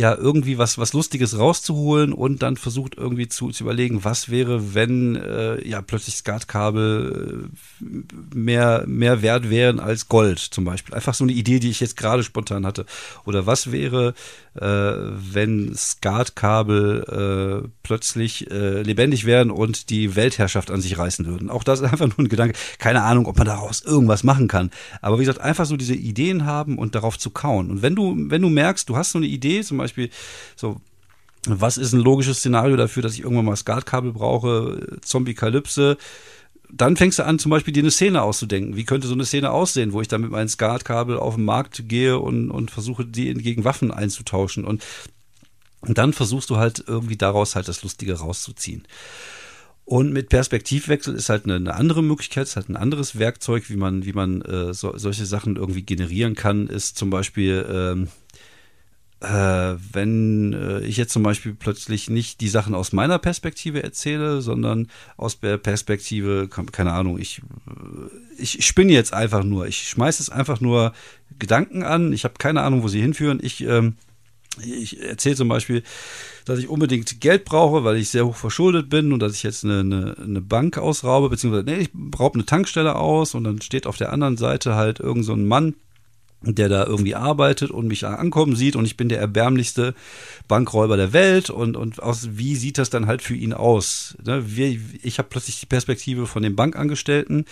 [0.00, 4.74] ja irgendwie was was Lustiges rauszuholen und dann versucht irgendwie zu, zu überlegen, was wäre,
[4.74, 7.50] wenn äh, ja plötzlich Skatkabel
[7.82, 10.94] äh, mehr mehr wert wären als Gold zum Beispiel.
[10.94, 12.86] Einfach so eine Idee, die ich jetzt gerade spontan hatte.
[13.26, 14.14] Oder was wäre,
[14.54, 21.50] äh, wenn Skatkabel äh, plötzlich äh, lebendig werden und die Weltherrschaft an sich reißen würden.
[21.50, 22.58] Auch das ist einfach nur ein Gedanke.
[22.78, 24.70] Keine Ahnung, ob man daraus irgendwas machen kann.
[25.00, 27.70] Aber wie gesagt, einfach so diese Ideen haben und darauf zu kauen.
[27.70, 30.10] Und wenn du, wenn du merkst, du hast so eine Idee, zum Beispiel
[30.56, 30.80] so
[31.48, 35.96] was ist ein logisches Szenario dafür, dass ich irgendwann mal Skatkabel brauche, Zombie-Kalypse,
[36.72, 38.76] dann fängst du an, zum Beispiel dir eine Szene auszudenken.
[38.76, 41.88] Wie könnte so eine Szene aussehen, wo ich dann mit meinem Skatkabel auf den Markt
[41.88, 44.64] gehe und, und versuche, die gegen Waffen einzutauschen.
[44.64, 44.82] Und,
[45.80, 48.86] und dann versuchst du halt irgendwie daraus halt das Lustige rauszuziehen.
[49.84, 53.76] Und mit Perspektivwechsel ist halt eine, eine andere Möglichkeit, ist halt ein anderes Werkzeug, wie
[53.76, 58.08] man, wie man äh, so, solche Sachen irgendwie generieren kann, ist zum Beispiel, ähm,
[59.20, 64.40] äh, wenn äh, ich jetzt zum Beispiel plötzlich nicht die Sachen aus meiner Perspektive erzähle,
[64.40, 69.66] sondern aus der Perspektive, keine Ahnung, ich, äh, ich spinne jetzt einfach nur.
[69.66, 70.94] Ich schmeiße es einfach nur
[71.38, 72.14] Gedanken an.
[72.14, 73.40] Ich habe keine Ahnung, wo sie hinführen.
[73.42, 73.96] Ich, ähm,
[74.64, 75.82] ich erzähle zum Beispiel,
[76.46, 79.64] dass ich unbedingt Geld brauche, weil ich sehr hoch verschuldet bin und dass ich jetzt
[79.64, 83.86] eine, eine, eine Bank ausraube, beziehungsweise nee, ich raube eine Tankstelle aus und dann steht
[83.86, 85.74] auf der anderen Seite halt irgend so ein Mann,
[86.42, 89.94] der da irgendwie arbeitet und mich ankommen sieht und ich bin der erbärmlichste
[90.48, 94.16] Bankräuber der Welt und, und aus, wie sieht das dann halt für ihn aus?
[94.24, 94.42] Ne?
[94.46, 97.44] Wie, ich habe plötzlich die Perspektive von dem Bankangestellten.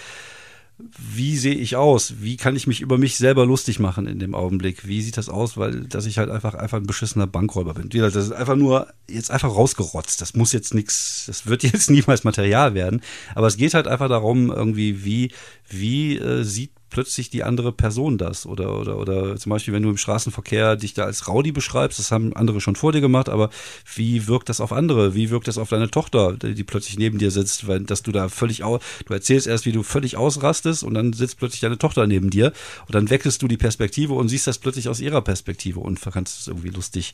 [0.97, 2.15] Wie sehe ich aus?
[2.21, 4.87] Wie kann ich mich über mich selber lustig machen in dem Augenblick?
[4.87, 5.57] Wie sieht das aus?
[5.57, 7.89] Weil, dass ich halt einfach, einfach ein beschissener Bankräuber bin.
[7.89, 10.21] Das ist einfach nur jetzt einfach rausgerotzt.
[10.21, 13.03] Das muss jetzt nichts, das wird jetzt niemals Material werden.
[13.35, 15.33] Aber es geht halt einfach darum, irgendwie, wie,
[15.69, 18.47] wie äh, sieht plötzlich die andere Person das.
[18.47, 22.11] Oder, oder, oder zum Beispiel, wenn du im Straßenverkehr dich da als Rowdy beschreibst, das
[22.11, 23.51] haben andere schon vor dir gemacht, aber
[23.95, 25.15] wie wirkt das auf andere?
[25.15, 28.29] Wie wirkt das auf deine Tochter, die plötzlich neben dir sitzt, weil dass du da
[28.29, 32.07] völlig aus, du erzählst erst, wie du völlig ausrastest und dann sitzt plötzlich deine Tochter
[32.07, 32.53] neben dir
[32.87, 36.41] und dann wechselst du die Perspektive und siehst das plötzlich aus ihrer Perspektive und kannst
[36.41, 37.13] es irgendwie lustig,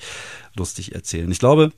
[0.56, 1.30] lustig erzählen.
[1.30, 1.72] Ich glaube,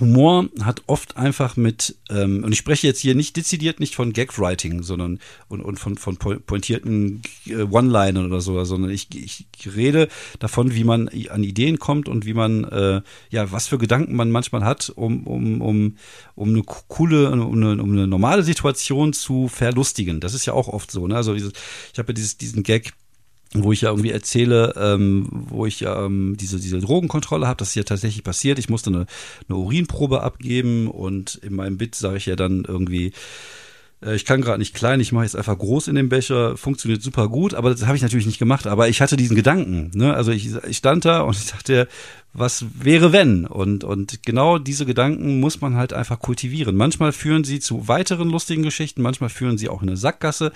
[0.00, 4.12] Humor hat oft einfach mit, ähm, und ich spreche jetzt hier nicht dezidiert nicht von
[4.12, 10.08] Gag-Writing, sondern und, und von, von pointierten äh, One-Linern oder so, sondern ich, ich rede
[10.38, 14.30] davon, wie man an Ideen kommt und wie man, äh, ja, was für Gedanken man
[14.30, 15.96] manchmal hat, um, um, um,
[16.34, 20.20] um eine coole, um eine, um eine normale Situation zu verlustigen.
[20.20, 21.16] Das ist ja auch oft so, ne?
[21.16, 21.52] Also dieses,
[21.92, 22.92] ich habe ja dieses, diesen Gag,
[23.54, 27.68] wo ich ja irgendwie erzähle, ähm, wo ich ja ähm, diese, diese Drogenkontrolle habe, das
[27.68, 28.58] ist ja tatsächlich passiert.
[28.58, 29.06] Ich musste eine,
[29.48, 33.12] eine Urinprobe abgeben und in meinem Bit sage ich ja dann irgendwie,
[34.04, 37.02] äh, ich kann gerade nicht klein, ich mache jetzt einfach groß in dem Becher, funktioniert
[37.02, 38.66] super gut, aber das habe ich natürlich nicht gemacht.
[38.66, 39.90] Aber ich hatte diesen Gedanken.
[39.94, 40.14] Ne?
[40.14, 41.88] Also ich, ich stand da und ich dachte,
[42.34, 43.46] was wäre wenn?
[43.46, 46.76] Und, und genau diese Gedanken muss man halt einfach kultivieren.
[46.76, 50.52] Manchmal führen sie zu weiteren lustigen Geschichten, manchmal führen sie auch in eine Sackgasse,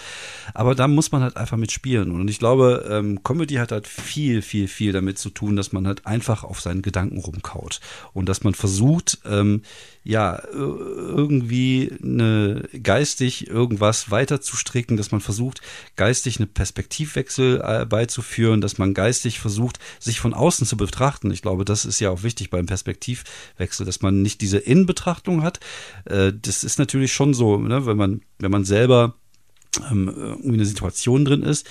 [0.55, 2.11] aber da muss man halt einfach mitspielen.
[2.11, 5.87] Und ich glaube, ähm, Comedy hat halt viel, viel, viel damit zu tun, dass man
[5.87, 7.81] halt einfach auf seinen Gedanken rumkaut
[8.13, 9.63] und dass man versucht, ähm,
[10.09, 15.61] ja, irgendwie eine, geistig irgendwas weiterzustricken, dass man versucht,
[15.97, 21.31] geistig eine Perspektivwechsel äh, beizuführen, dass man geistig versucht, sich von außen zu betrachten.
[21.31, 25.61] Ich glaube, das ist ja auch wichtig beim Perspektivwechsel, dass man nicht diese Innenbetrachtung hat.
[26.05, 29.15] Äh, das ist natürlich schon so, ne, wenn man, wenn man selber
[29.91, 31.69] ähm, irgendwie eine Situation drin ist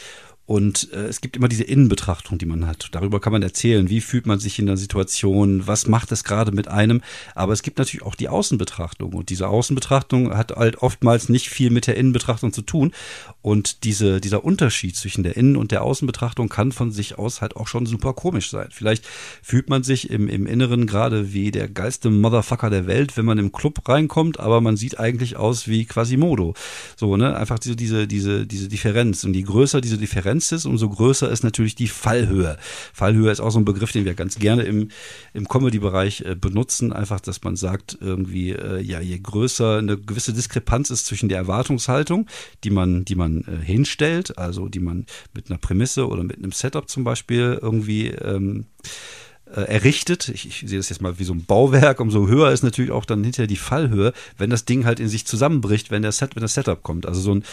[0.48, 2.88] und äh, es gibt immer diese Innenbetrachtung, die man hat.
[2.94, 6.54] Darüber kann man erzählen, wie fühlt man sich in der Situation, was macht es gerade
[6.54, 7.02] mit einem.
[7.36, 9.12] Aber es gibt natürlich auch die Außenbetrachtung.
[9.12, 12.94] Und diese Außenbetrachtung hat halt oftmals nicht viel mit der Innenbetrachtung zu tun.
[13.42, 17.58] Und diese, dieser Unterschied zwischen der Innen- und der Außenbetrachtung kann von sich aus halt
[17.58, 18.70] auch schon super komisch sein.
[18.72, 19.06] Vielleicht
[19.44, 23.38] fühlt man sich im, im Inneren gerade wie der geilste Motherfucker der Welt, wenn man
[23.38, 26.54] im Club reinkommt, aber man sieht eigentlich aus wie Quasimodo.
[26.96, 27.36] So, ne?
[27.36, 29.26] Einfach diese, diese, diese, diese Differenz.
[29.26, 32.58] Und je größer diese Differenz begrenzt ist, umso größer ist natürlich die Fallhöhe.
[32.94, 34.90] Fallhöhe ist auch so ein Begriff, den wir ganz gerne im,
[35.34, 36.94] im Comedy-Bereich äh, benutzen.
[36.94, 41.40] Einfach, dass man sagt, irgendwie, äh, ja, je größer eine gewisse Diskrepanz ist zwischen der
[41.40, 42.28] Erwartungshaltung,
[42.64, 46.52] die man, die man äh, hinstellt, also die man mit einer Prämisse oder mit einem
[46.52, 48.66] Setup zum Beispiel irgendwie ähm,
[49.48, 50.30] äh, errichtet.
[50.30, 52.00] Ich, ich sehe das jetzt mal wie so ein Bauwerk.
[52.00, 55.26] Umso höher ist natürlich auch dann hinterher die Fallhöhe, wenn das Ding halt in sich
[55.26, 57.08] zusammenbricht, wenn der Set, wenn das Setup kommt.
[57.08, 57.44] Also so ein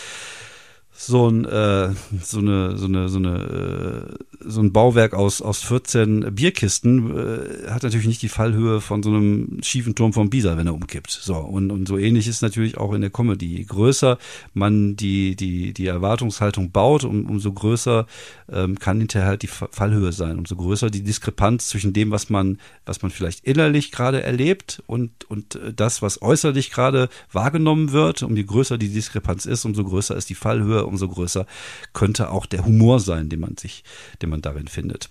[0.96, 1.90] so ein äh,
[2.22, 7.70] so eine so eine so eine äh, so ein Bauwerk aus aus 14 Bierkisten äh,
[7.70, 11.10] hat natürlich nicht die Fallhöhe von so einem schiefen Turm von Pisa, wenn er umkippt.
[11.10, 13.56] So und und so ähnlich ist natürlich auch in der Comedy.
[13.56, 14.18] Je größer
[14.52, 18.06] man die die die Erwartungshaltung baut, um, umso größer
[18.52, 22.58] ähm, kann hinterher halt die Fallhöhe sein, umso größer die Diskrepanz zwischen dem, was man
[22.86, 28.22] was man vielleicht innerlich gerade erlebt und und äh, das, was äußerlich gerade wahrgenommen wird.
[28.22, 31.46] Um je größer die Diskrepanz ist, umso größer ist die Fallhöhe umso größer
[31.92, 33.84] könnte auch der Humor sein, den man sich,
[34.22, 35.10] den man darin findet.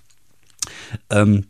[1.10, 1.48] Ähm,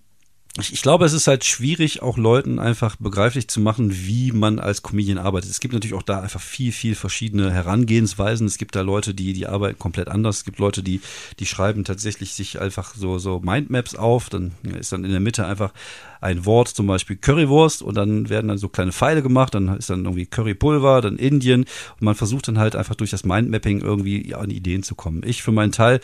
[0.60, 4.84] ich, glaube, es ist halt schwierig, auch Leuten einfach begreiflich zu machen, wie man als
[4.84, 5.50] Comedian arbeitet.
[5.50, 8.46] Es gibt natürlich auch da einfach viel, viel verschiedene Herangehensweisen.
[8.46, 10.38] Es gibt da Leute, die, die arbeiten komplett anders.
[10.38, 11.02] Es gibt Leute, die,
[11.40, 14.30] die schreiben tatsächlich sich einfach so, so Mindmaps auf.
[14.30, 15.74] Dann ist dann in der Mitte einfach
[16.22, 19.56] ein Wort, zum Beispiel Currywurst, und dann werden dann so kleine Pfeile gemacht.
[19.56, 21.62] Dann ist dann irgendwie Currypulver, dann Indien.
[21.62, 25.24] Und man versucht dann halt einfach durch das Mindmapping irgendwie an Ideen zu kommen.
[25.26, 26.00] Ich für meinen Teil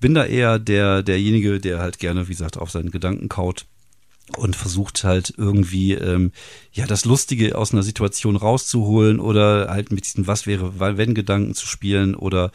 [0.00, 3.66] bin da eher der, derjenige, der halt gerne, wie gesagt, auf seinen Gedanken kaut
[4.36, 6.32] und versucht halt irgendwie ähm,
[6.72, 11.54] ja das Lustige aus einer Situation rauszuholen oder halt mit diesen was wäre wenn Gedanken
[11.54, 12.50] zu spielen oder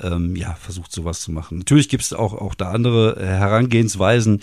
[0.00, 1.58] ähm, ja versucht sowas zu machen.
[1.58, 4.42] Natürlich gibt es auch auch da andere äh, Herangehensweisen.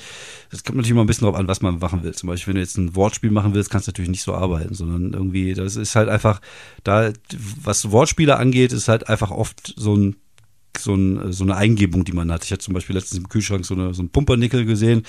[0.51, 2.13] Es kommt natürlich immer ein bisschen drauf an, was man machen will.
[2.13, 4.73] Zum Beispiel wenn du jetzt ein Wortspiel machen willst, kannst du natürlich nicht so arbeiten,
[4.73, 6.41] sondern irgendwie das ist halt einfach
[6.83, 7.11] da
[7.63, 10.15] was Wortspiele angeht, ist halt einfach oft so ein
[10.77, 12.43] so, ein, so eine Eingebung, die man hat.
[12.43, 15.03] Ich hatte zum Beispiel letztens im Kühlschrank so, eine, so einen Pumpernickel gesehen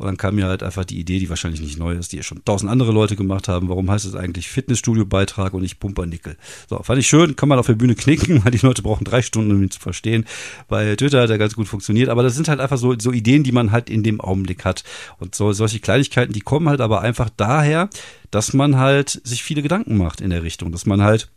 [0.00, 2.22] und dann kam mir halt einfach die Idee, die wahrscheinlich nicht neu ist, die ja
[2.22, 3.68] schon tausend andere Leute gemacht haben.
[3.68, 6.38] Warum heißt es eigentlich Fitnessstudio-Beitrag und nicht Pumpernickel?
[6.70, 9.20] So, fand ich schön, kann man auf der Bühne knicken, weil die Leute brauchen drei
[9.20, 10.24] Stunden, um ihn zu verstehen.
[10.68, 13.42] Bei Twitter hat er ganz gut funktioniert, aber das sind halt einfach so, so Ideen,
[13.42, 14.84] die man halt in dem Augenblick hat.
[15.18, 17.90] Und so, solche Kleinigkeiten, die kommen halt aber einfach daher,
[18.30, 21.28] dass man halt sich viele Gedanken macht in der Richtung, dass man halt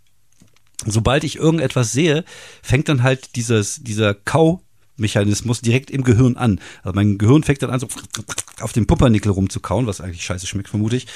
[0.85, 2.23] sobald ich irgendetwas sehe,
[2.61, 4.62] fängt dann halt dieses, dieser Kau
[4.97, 6.59] Mechanismus direkt im Gehirn an.
[6.83, 7.87] Also mein Gehirn fängt dann an, so
[8.61, 11.07] auf dem Pumpernickel rumzukauen, was eigentlich scheiße schmeckt, vermute ich.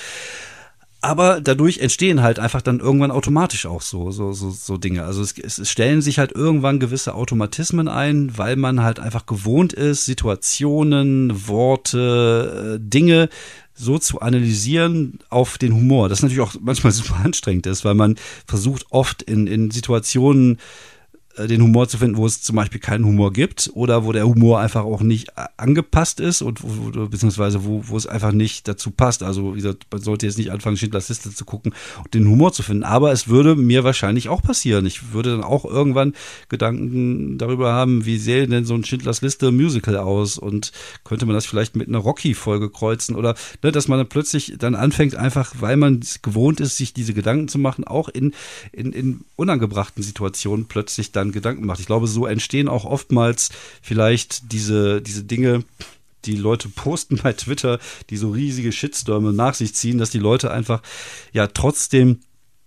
[0.99, 5.03] Aber dadurch entstehen halt einfach dann irgendwann automatisch auch so, so, so, so Dinge.
[5.03, 9.73] Also es, es stellen sich halt irgendwann gewisse Automatismen ein, weil man halt einfach gewohnt
[9.73, 13.29] ist, Situationen, Worte, äh, Dinge
[13.75, 16.09] so zu analysieren auf den Humor.
[16.09, 18.15] Das natürlich auch manchmal super anstrengend ist, weil man
[18.47, 20.57] versucht oft in, in Situationen
[21.45, 24.59] den Humor zu finden, wo es zum Beispiel keinen Humor gibt oder wo der Humor
[24.59, 29.21] einfach auch nicht angepasst ist und wo, beziehungsweise wo, wo es einfach nicht dazu passt.
[29.21, 31.73] Also wie gesagt, man sollte jetzt nicht anfangen, Schindlers Liste zu gucken
[32.03, 32.83] und den Humor zu finden.
[32.83, 34.85] Aber es würde mir wahrscheinlich auch passieren.
[34.85, 36.13] Ich würde dann auch irgendwann
[36.49, 40.71] Gedanken darüber haben, wie sähe denn so ein Schindlers Liste Musical aus und
[41.03, 44.75] könnte man das vielleicht mit einer Rocky-Folge kreuzen oder ne, dass man dann plötzlich dann
[44.75, 48.33] anfängt, einfach weil man gewohnt ist, sich diese Gedanken zu machen, auch in,
[48.71, 51.79] in, in unangebrachten Situationen plötzlich dann dann Gedanken macht.
[51.79, 53.49] Ich glaube, so entstehen auch oftmals
[53.81, 55.63] vielleicht diese, diese Dinge,
[56.25, 60.51] die Leute posten bei Twitter, die so riesige Shitstürme nach sich ziehen, dass die Leute
[60.51, 60.81] einfach
[61.33, 62.19] ja trotzdem,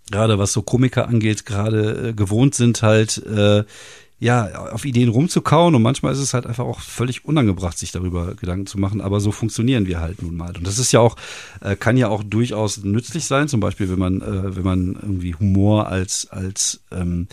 [0.09, 3.63] gerade was so Komiker angeht, gerade äh, gewohnt sind, halt äh,
[4.21, 8.35] ja, auf Ideen rumzukauen und manchmal ist es halt einfach auch völlig unangebracht, sich darüber
[8.35, 10.55] Gedanken zu machen, aber so funktionieren wir halt nun mal.
[10.55, 11.15] Und das ist ja auch,
[11.61, 15.33] äh, kann ja auch durchaus nützlich sein, zum Beispiel, wenn man, äh, wenn man irgendwie
[15.33, 17.29] Humor als, als ähm,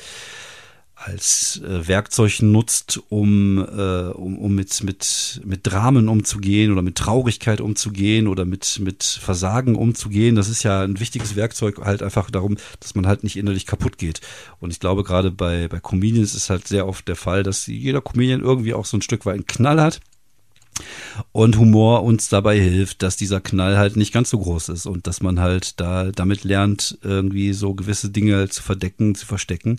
[1.04, 6.96] als äh, Werkzeug nutzt, um, äh, um, um mit, mit, mit Dramen umzugehen oder mit
[6.96, 10.34] Traurigkeit umzugehen oder mit, mit Versagen umzugehen.
[10.34, 13.98] Das ist ja ein wichtiges Werkzeug halt einfach darum, dass man halt nicht innerlich kaputt
[13.98, 14.20] geht.
[14.58, 18.00] Und ich glaube, gerade bei, bei Comedians ist halt sehr oft der Fall, dass jeder
[18.00, 20.00] Comedian irgendwie auch so ein Stück weit einen Knall hat.
[21.32, 25.08] Und Humor uns dabei hilft, dass dieser Knall halt nicht ganz so groß ist und
[25.08, 29.78] dass man halt da damit lernt, irgendwie so gewisse Dinge zu verdecken, zu verstecken.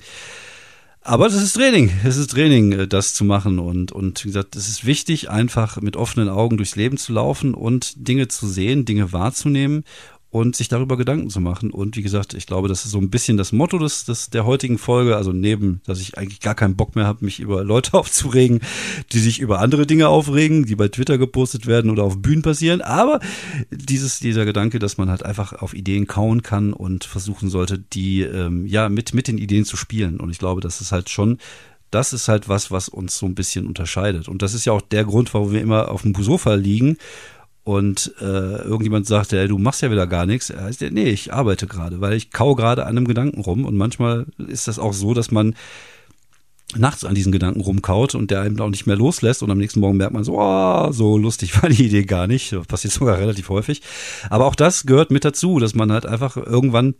[1.01, 1.91] Aber das ist Training.
[2.03, 3.59] Es ist Training, äh, das zu machen.
[3.59, 7.53] Und, und wie gesagt, es ist wichtig, einfach mit offenen Augen durchs Leben zu laufen
[7.53, 9.83] und Dinge zu sehen, Dinge wahrzunehmen
[10.31, 11.71] und sich darüber Gedanken zu machen.
[11.71, 14.45] Und wie gesagt, ich glaube, das ist so ein bisschen das Motto des, des, der
[14.45, 15.15] heutigen Folge.
[15.15, 18.61] Also neben, dass ich eigentlich gar keinen Bock mehr habe, mich über Leute aufzuregen,
[19.11, 22.81] die sich über andere Dinge aufregen, die bei Twitter gepostet werden oder auf Bühnen passieren.
[22.81, 23.19] Aber
[23.71, 28.21] dieses, dieser Gedanke, dass man halt einfach auf Ideen kauen kann und versuchen sollte, die
[28.21, 30.19] ähm, ja mit, mit den Ideen zu spielen.
[30.19, 31.39] Und ich glaube, das ist halt schon
[31.91, 34.27] das ist halt was, was uns so ein bisschen unterscheidet.
[34.27, 36.97] Und das ist ja auch der Grund, warum wir immer auf dem Sofa liegen
[37.69, 41.31] und äh, irgendjemand sagt, ja, du machst ja wieder gar nichts, er heißt, nee, ich
[41.31, 43.63] arbeite gerade, weil ich kau gerade an einem Gedanken rum.
[43.63, 45.53] Und manchmal ist das auch so, dass man
[46.75, 49.81] nachts an diesen Gedanken rumkaut und der einem auch nicht mehr loslässt und am nächsten
[49.81, 53.19] Morgen merkt man so, oh, so lustig war die Idee gar nicht, das passiert sogar
[53.19, 53.83] relativ häufig,
[54.31, 56.95] aber auch das gehört mit dazu, dass man halt einfach irgendwann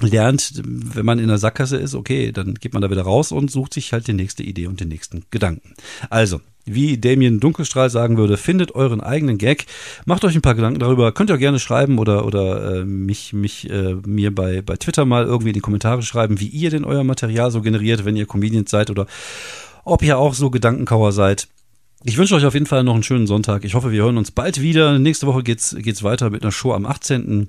[0.00, 3.50] lernt, wenn man in der Sackgasse ist, okay, dann geht man da wieder raus und
[3.50, 5.74] sucht sich halt die nächste Idee und den nächsten Gedanken.
[6.10, 6.40] Also,
[6.74, 9.66] wie Damien Dunkelstrahl sagen würde, findet euren eigenen Gag,
[10.04, 13.32] macht euch ein paar Gedanken darüber, könnt ihr auch gerne schreiben oder oder äh, mich
[13.32, 16.84] mich äh, mir bei bei Twitter mal irgendwie in die Kommentare schreiben, wie ihr denn
[16.84, 19.06] euer Material so generiert, wenn ihr Comedians seid oder
[19.84, 21.48] ob ihr auch so Gedankenkauer seid.
[22.04, 23.64] Ich wünsche euch auf jeden Fall noch einen schönen Sonntag.
[23.64, 24.98] Ich hoffe, wir hören uns bald wieder.
[24.98, 27.48] Nächste Woche geht's geht's weiter mit einer Show am 18.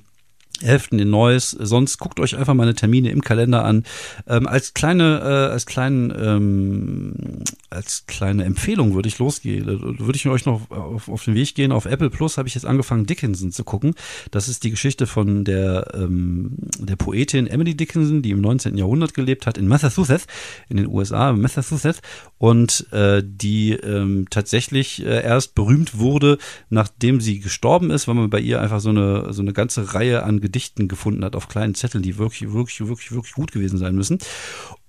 [0.64, 0.90] 11.
[0.94, 1.52] in Neues.
[1.52, 3.84] Sonst guckt euch einfach meine Termine im Kalender an.
[4.28, 7.14] Ähm, als kleine, äh, als kleinen, ähm,
[7.70, 11.72] als kleine Empfehlung würde ich losgehen, würde ich euch noch auf, auf den Weg gehen.
[11.72, 13.96] Auf Apple Plus habe ich jetzt angefangen, Dickinson zu gucken.
[14.32, 18.78] Das ist die Geschichte von der, ähm, der Poetin Emily Dickinson, die im 19.
[18.78, 20.28] Jahrhundert gelebt hat, in Massachusetts,
[20.70, 22.02] in den USA, Massachusetts,
[22.38, 26.38] und äh, die ähm, tatsächlich äh, erst berühmt wurde,
[26.70, 30.24] nachdem sie gestorben ist, weil man bei ihr einfach so eine, so eine ganze Reihe
[30.24, 33.96] an Gedichten gefunden hat auf kleinen Zetteln, die wirklich, wirklich, wirklich, wirklich gut gewesen sein
[33.96, 34.20] müssen.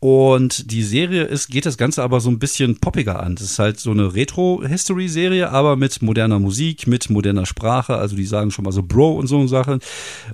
[0.01, 3.37] Und die Serie ist, geht das Ganze aber so ein bisschen poppiger an.
[3.37, 7.97] Das ist halt so eine Retro-History-Serie, aber mit moderner Musik, mit moderner Sprache.
[7.97, 9.79] Also die sagen schon mal so Bro und so Sachen.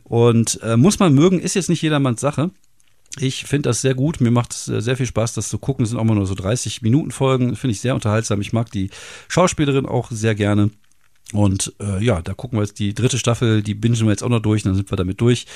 [0.04, 2.50] Und äh, muss man mögen, ist jetzt nicht jedermanns Sache.
[3.18, 4.22] Ich finde das sehr gut.
[4.22, 5.82] Mir macht es äh, sehr viel Spaß, das zu gucken.
[5.82, 7.54] Es sind auch mal nur so 30 Minuten Folgen.
[7.54, 8.40] Finde ich sehr unterhaltsam.
[8.40, 8.88] Ich mag die
[9.28, 10.70] Schauspielerin auch sehr gerne.
[11.32, 14.30] Und äh, ja, da gucken wir jetzt die dritte Staffel, die bingen wir jetzt auch
[14.30, 15.46] noch durch, dann sind wir damit durch.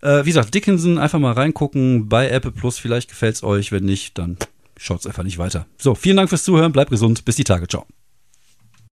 [0.00, 4.16] Äh, wie gesagt, Dickinson, einfach mal reingucken bei Apple Plus, vielleicht gefällt's euch, wenn nicht,
[4.16, 4.36] dann
[4.76, 5.66] schaut's einfach nicht weiter.
[5.76, 7.84] So, vielen Dank fürs Zuhören, bleibt gesund, bis die Tage, ciao.